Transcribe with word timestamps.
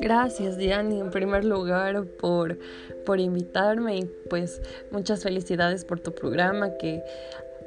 Gracias, 0.00 0.56
Diani, 0.56 1.00
en 1.00 1.10
primer 1.10 1.44
lugar 1.44 2.04
por, 2.04 2.58
por 3.04 3.18
invitarme 3.18 3.98
y 3.98 4.04
pues 4.30 4.62
muchas 4.90 5.22
felicidades 5.22 5.84
por 5.84 5.98
tu 5.98 6.14
programa 6.14 6.76
que 6.76 7.02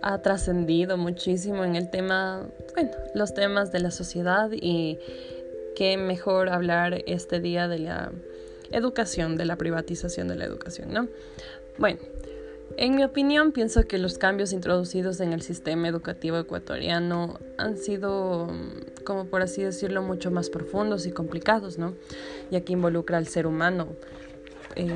ha 0.02 0.22
trascendido 0.22 0.98
muchísimo 0.98 1.66
en 1.66 1.76
el 1.76 1.90
tema, 1.90 2.48
bueno, 2.74 2.92
los 3.14 3.34
temas 3.34 3.72
de 3.72 3.82
la 3.82 3.92
sociedad 3.92 4.50
y 4.54 5.00
qué 5.76 5.98
mejor 5.98 6.50
hablar 6.50 7.04
este 7.08 7.40
día 7.40 7.68
de 7.68 7.80
la 7.80 8.12
educación, 8.72 9.36
de 9.36 9.46
la 9.46 9.58
privatización 9.58 10.28
de 10.28 10.36
la 10.36 10.46
educación, 10.46 10.94
¿no? 10.94 11.08
Bueno, 11.78 12.00
en 12.82 12.96
mi 12.96 13.04
opinión, 13.04 13.52
pienso 13.52 13.84
que 13.84 13.98
los 13.98 14.18
cambios 14.18 14.54
introducidos 14.54 15.20
en 15.20 15.34
el 15.34 15.42
sistema 15.42 15.90
educativo 15.90 16.38
ecuatoriano 16.38 17.38
han 17.58 17.76
sido, 17.76 18.48
como 19.04 19.26
por 19.26 19.42
así 19.42 19.62
decirlo, 19.62 20.02
mucho 20.02 20.32
más 20.32 20.50
profundos 20.50 21.06
y 21.06 21.12
complicados, 21.12 21.78
¿no? 21.78 21.94
Ya 22.52 22.62
que 22.62 22.72
involucra 22.72 23.18
al 23.18 23.28
ser 23.28 23.48
humano 23.48 23.90
eh, 24.78 24.94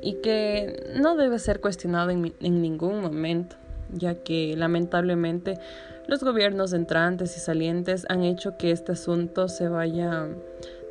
y 0.00 0.14
que 0.22 0.92
no 0.94 1.16
debe 1.16 1.40
ser 1.40 1.60
cuestionado 1.60 2.10
en 2.10 2.62
ningún 2.62 3.00
momento, 3.00 3.56
ya 3.92 4.22
que 4.22 4.54
lamentablemente 4.56 5.58
los 6.06 6.22
gobiernos 6.22 6.72
entrantes 6.72 7.36
y 7.36 7.40
salientes 7.40 8.06
han 8.08 8.22
hecho 8.22 8.56
que 8.56 8.70
este 8.70 8.92
asunto 8.92 9.48
se 9.48 9.68
vaya 9.68 10.28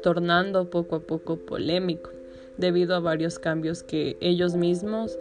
tornando 0.03 0.69
poco 0.69 0.97
a 0.97 0.99
poco 0.99 1.37
polémico, 1.37 2.09
debido 2.57 2.95
a 2.95 2.99
varios 2.99 3.39
cambios 3.39 3.81
que 3.81 4.17
ellos 4.19 4.55
mismos 4.55 5.17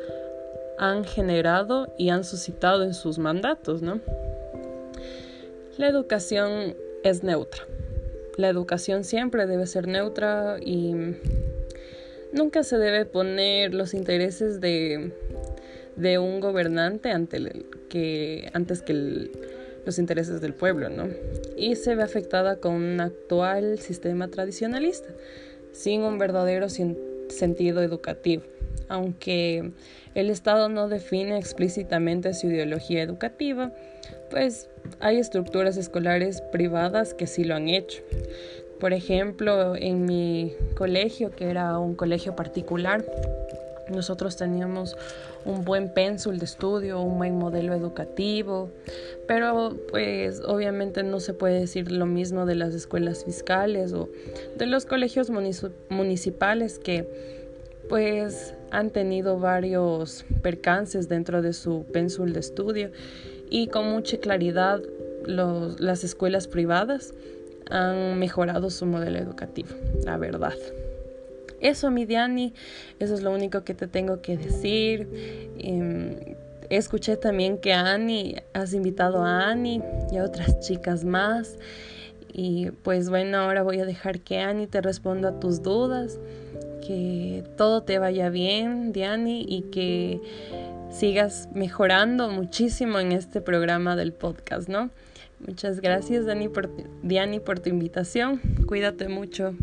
han 0.78 1.04
generado 1.04 1.92
y 1.98 2.10
han 2.10 2.24
suscitado 2.24 2.82
en 2.82 2.94
sus 2.94 3.18
mandatos, 3.18 3.82
¿no? 3.82 4.00
La 5.78 5.88
educación 5.88 6.74
es 7.02 7.22
neutra. 7.22 7.66
La 8.36 8.48
educación 8.48 9.04
siempre 9.04 9.46
debe 9.46 9.66
ser 9.66 9.88
neutra 9.88 10.58
y 10.60 10.94
nunca 12.33 12.62
se 12.62 12.78
debe 12.78 13.06
poner 13.06 13.74
los 13.74 13.94
intereses 13.94 14.60
de, 14.60 15.12
de 15.96 16.18
un 16.18 16.41
gobernante 16.41 17.11
ante 17.11 17.64
que, 17.88 18.50
antes 18.52 18.83
que 18.83 19.30
los 19.84 19.98
intereses 19.98 20.40
del 20.40 20.52
pueblo, 20.52 20.90
¿no? 20.90 21.08
Y 21.56 21.77
se 21.77 21.94
ve 21.94 22.02
afectada 22.02 22.56
con 22.56 22.74
un 22.74 23.00
actual 23.00 23.78
sistema 23.78 24.28
tradicionalista, 24.28 25.08
sin 25.72 26.02
un 26.02 26.18
verdadero 26.18 26.68
sentido 26.68 27.83
educativo 27.83 28.42
aunque 28.89 29.73
el 30.15 30.31
Estado 30.31 30.69
no 30.69 30.89
define 30.89 31.39
explícitamente 31.39 32.34
su 32.34 32.48
ideología 32.48 33.03
educativa, 33.03 33.73
pues 34.31 34.69
hay 35.01 35.19
estructuras 35.19 35.77
escolares 35.77 36.41
privadas 36.41 37.14
que 37.14 37.27
sí 37.27 37.45
lo 37.45 37.55
han 37.55 37.69
hecho. 37.69 38.03
Por 38.81 38.92
ejemplo, 38.92 39.75
en 39.75 40.05
mi 40.05 40.55
colegio, 40.77 41.31
que 41.31 41.51
era 41.51 41.79
un 41.79 41.95
colegio 41.95 42.37
particular, 42.37 43.05
nosotros 43.89 44.37
teníamos 44.37 44.97
un 45.45 45.64
buen 45.64 45.92
pénsul 45.92 46.39
de 46.39 46.45
estudio, 46.45 47.01
un 47.01 47.19
buen 47.19 47.39
modelo 47.39 47.73
educativo, 47.73 48.70
pero 49.29 49.77
pues 49.91 50.42
obviamente 50.45 51.03
no 51.05 51.20
se 51.20 51.34
puede 51.34 51.61
decir 51.61 51.92
lo 51.92 52.05
mismo 52.05 52.47
de 52.47 52.57
las 52.57 52.75
escuelas 52.75 53.25
fiscales 53.25 53.92
o 53.92 54.09
de 54.57 54.67
los 54.67 54.87
colegios 54.87 55.31
municipales 55.89 56.79
que 56.79 57.45
pues 57.89 58.55
han 58.70 58.91
tenido 58.91 59.39
varios 59.39 60.25
percances 60.42 61.09
dentro 61.09 61.42
de 61.42 61.53
su 61.53 61.84
pénsul 61.92 62.33
de 62.33 62.41
estudio 62.41 62.91
y 63.51 63.69
con 63.69 63.91
mucha 63.91 64.19
claridad 64.19 64.81
las 65.27 66.05
escuelas 66.05 66.48
privadas 66.48 67.14
han 67.70 68.19
mejorado 68.19 68.70
su 68.70 68.87
modelo 68.87 69.19
educativo, 69.19 69.70
la 70.05 70.17
verdad. 70.17 70.55
Eso, 71.61 71.91
mi 71.91 72.05
Diani, 72.05 72.53
eso 72.98 73.14
es 73.14 73.23
lo 73.23 73.33
único 73.33 73.64
que 73.64 73.75
te 73.75 73.86
tengo 73.86 74.20
que 74.20 74.36
decir. 74.36 75.08
Em, 75.58 76.36
escuché 76.69 77.17
también 77.17 77.58
que 77.58 77.73
Ani, 77.73 78.36
has 78.52 78.75
invitado 78.75 79.23
a 79.23 79.48
Ani 79.48 79.83
y 80.13 80.19
a 80.19 80.25
otras 80.25 80.61
chicas 80.61 81.05
más. 81.05 81.58
Y 82.39 82.70
pues 82.83 83.08
bueno, 83.08 83.39
ahora 83.39 83.63
voy 83.63 83.80
a 83.80 83.86
dejar 83.86 84.20
que 84.20 84.41
Ani 84.41 84.67
te 84.67 84.83
responda 84.83 85.30
a 85.30 85.41
tus 85.41 85.63
dudas 85.63 86.19
que 86.86 87.42
todo 87.57 87.83
te 87.83 87.98
vaya 87.98 88.29
bien, 88.29 88.92
Diani, 88.92 89.47
y 89.48 89.63
que 89.63 90.20
sigas 90.91 91.48
mejorando 91.55 92.29
muchísimo 92.29 93.01
en 93.01 93.13
este 93.13 93.41
programa 93.41 93.96
del 93.96 94.13
podcast, 94.13 94.69
¿no? 94.69 94.91
Muchas 95.46 95.80
gracias, 95.80 96.27
Dani, 96.27 96.48
por, 96.48 96.70
Diani, 97.02 97.41
por 97.41 97.58
tu 97.58 97.70
invitación. 97.70 98.41
Cuídate 98.67 99.08
mucho. 99.08 99.55